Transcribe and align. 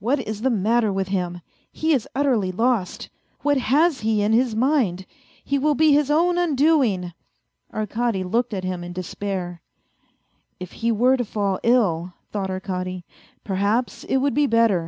What 0.00 0.20
is 0.26 0.42
the 0.42 0.50
matter 0.50 0.92
with 0.92 1.08
him? 1.08 1.40
He 1.72 1.94
is 1.94 2.06
utterly 2.14 2.52
lost. 2.52 3.08
What 3.40 3.56
has 3.56 4.00
he 4.00 4.20
in 4.20 4.34
his 4.34 4.54
mind! 4.54 5.06
He 5.42 5.58
will 5.58 5.74
be 5.74 5.94
his 5.94 6.10
own 6.10 6.36
undoing." 6.36 7.14
Arkady 7.72 8.22
looked 8.22 8.52
at 8.52 8.64
him 8.64 8.84
in 8.84 8.92
despair." 8.92 9.62
If 10.60 10.72
he 10.84 10.92
were 10.92 11.16
to 11.16 11.24
fall 11.24 11.58
ill," 11.62 12.12
thought 12.32 12.50
Arkady," 12.50 13.06
perhaps 13.44 14.04
it 14.04 14.18
would 14.18 14.34
be 14.34 14.46
better. 14.46 14.86